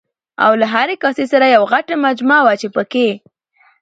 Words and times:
او 0.45 0.51
له 0.61 0.67
هرې 0.73 0.95
کاسې 1.03 1.25
سره 1.31 1.45
یوه 1.55 1.67
غټه 1.71 1.95
مجمه 2.05 2.37
وه 2.45 2.53
چې 2.61 2.67
پکې 2.75 3.09